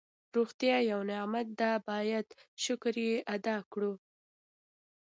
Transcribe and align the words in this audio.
روغتیا 0.35 0.77
یو 0.91 1.01
نعمت 1.11 1.47
ده 1.59 1.71
باید 1.89 2.27
شکر 2.65 2.93
یې 3.07 3.15
ادا 3.35 3.57
کړو. 3.71 3.93